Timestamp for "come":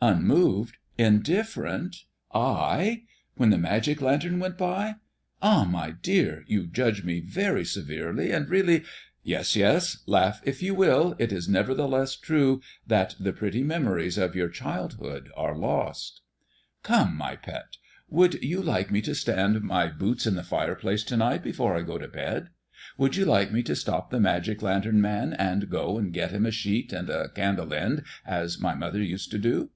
16.84-17.16